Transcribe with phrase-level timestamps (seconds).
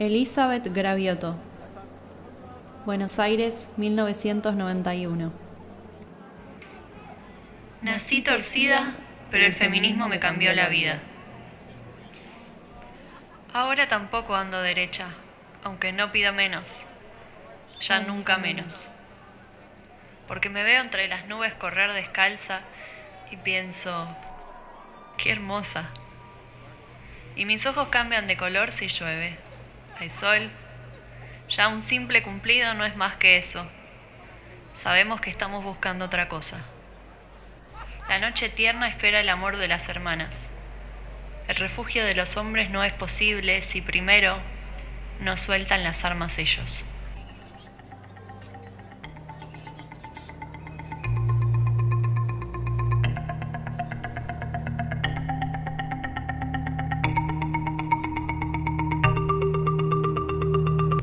[0.00, 1.36] Elizabeth Gravioto.
[2.86, 5.30] Buenos Aires, 1991.
[7.82, 8.94] Nací torcida,
[9.30, 11.02] pero el feminismo me cambió la vida.
[13.52, 15.08] Ahora tampoco ando derecha,
[15.64, 16.86] aunque no pido menos.
[17.82, 18.88] Ya nunca menos.
[20.26, 22.60] Porque me veo entre las nubes correr descalza
[23.30, 24.08] y pienso,
[25.18, 25.90] qué hermosa.
[27.36, 29.49] Y mis ojos cambian de color si llueve.
[30.00, 30.48] Hay sol.
[31.50, 33.68] Ya un simple cumplido no es más que eso.
[34.72, 36.62] Sabemos que estamos buscando otra cosa.
[38.08, 40.48] La noche tierna espera el amor de las hermanas.
[41.48, 44.38] El refugio de los hombres no es posible si primero
[45.20, 46.86] no sueltan las armas ellos.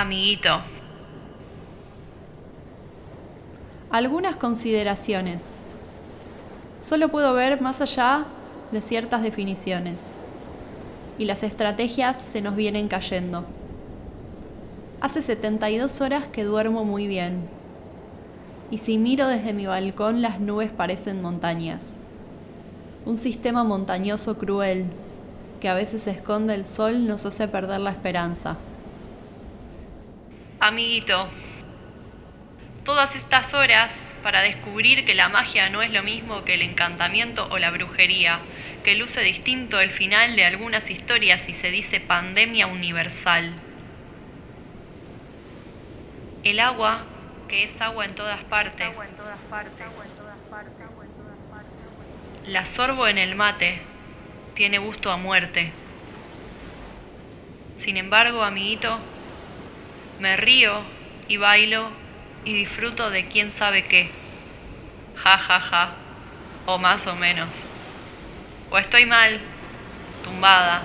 [0.00, 0.62] Amiguito,
[3.90, 5.60] Algunas consideraciones.
[6.80, 8.24] Solo puedo ver más allá
[8.72, 10.00] de ciertas definiciones.
[11.18, 13.44] Y las estrategias se nos vienen cayendo.
[15.02, 17.42] Hace 72 horas que duermo muy bien.
[18.70, 21.82] Y si miro desde mi balcón las nubes parecen montañas.
[23.04, 24.86] Un sistema montañoso cruel
[25.60, 28.56] que a veces esconde el sol nos hace perder la esperanza.
[30.60, 31.26] Amiguito,
[32.84, 37.48] todas estas horas para descubrir que la magia no es lo mismo que el encantamiento
[37.50, 38.38] o la brujería,
[38.84, 43.54] que luce distinto el final de algunas historias y se dice pandemia universal.
[46.44, 47.04] El agua,
[47.48, 48.96] que es agua en todas partes,
[52.46, 53.80] la sorbo en el mate,
[54.54, 55.72] tiene gusto a muerte.
[57.78, 58.98] Sin embargo, amiguito,
[60.20, 60.82] me río
[61.28, 61.90] y bailo
[62.44, 64.10] y disfruto de quién sabe qué.
[65.16, 65.92] Ja, ja, ja.
[66.66, 67.64] O más o menos.
[68.70, 69.40] O estoy mal,
[70.22, 70.82] tumbada.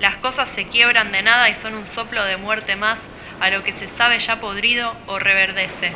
[0.00, 3.00] Las cosas se quiebran de nada y son un soplo de muerte más
[3.40, 5.92] a lo que se sabe ya podrido o reverdece.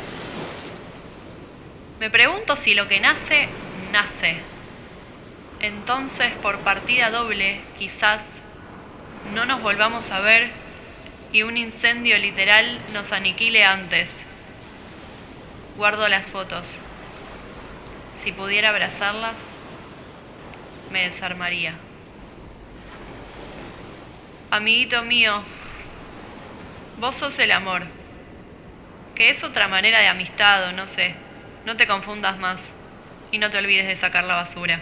[1.99, 3.47] Me pregunto si lo que nace,
[3.91, 4.37] nace.
[5.59, 8.25] Entonces, por partida doble, quizás,
[9.33, 10.62] no nos volvamos a ver
[11.33, 14.25] y un incendio literal nos aniquile antes.
[15.75, 16.77] Guardo las fotos.
[18.15, 19.57] Si pudiera abrazarlas,
[20.91, 21.73] me desarmaría.
[24.51, 25.41] Amiguito mío,
[26.99, 27.81] vos sos el amor,
[29.15, 31.15] que es otra manera de amistad o no sé.
[31.65, 32.75] No te confundas más
[33.31, 34.81] y no te olvides de sacar la basura.